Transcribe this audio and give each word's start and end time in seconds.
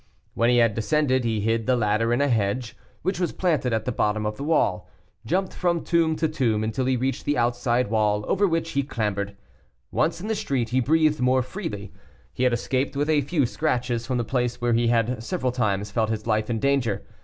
When 0.33 0.49
he 0.49 0.57
had 0.57 0.73
descended, 0.73 1.25
he 1.25 1.41
hid 1.41 1.67
the 1.67 1.75
ladder 1.75 2.11
in 2.11 2.21
a 2.21 2.27
hedge, 2.27 2.75
which 3.03 3.19
was 3.19 3.31
planted 3.31 3.71
at 3.71 3.85
the 3.85 3.91
bottom 3.91 4.25
of 4.25 4.35
the 4.35 4.43
wall, 4.43 4.89
jumped 5.27 5.53
from 5.53 5.83
tomb 5.83 6.15
to 6.15 6.27
tomb, 6.27 6.63
until 6.63 6.85
he 6.87 6.97
reached 6.97 7.23
the 7.23 7.37
outside 7.37 7.91
wall 7.91 8.25
over 8.27 8.47
which 8.47 8.71
he 8.71 8.81
clambered. 8.81 9.37
Once 9.91 10.19
in 10.19 10.27
the 10.27 10.33
street 10.33 10.69
he 10.69 10.79
breathed 10.79 11.19
more 11.21 11.43
freely; 11.43 11.93
he 12.33 12.41
had 12.45 12.51
escaped 12.53 12.95
with 12.97 13.11
a 13.11 13.21
few 13.21 13.45
scratches 13.45 14.07
from 14.07 14.17
the 14.17 14.23
place 14.23 14.59
where 14.59 14.73
he 14.73 14.87
had 14.87 15.21
several 15.21 15.51
times 15.51 15.91
felt 15.91 16.09
his 16.09 16.25
life 16.25 16.49
in 16.49 16.57
danger. 16.57 17.05